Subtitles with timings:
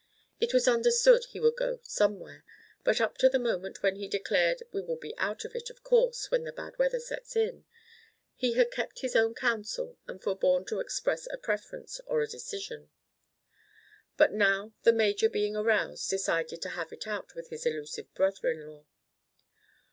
[0.39, 2.43] It was understood he would go somewhere,
[2.83, 5.83] but up to the moment when he declared "we will be out of it, of
[5.83, 7.65] course, when the bad weather sets in,"
[8.33, 12.89] he had kept his own counsel and forborne to express a preference or a decision.
[14.17, 18.49] But now the major, being aroused, decided to "have it out" with his elusive brother
[18.49, 18.85] in law.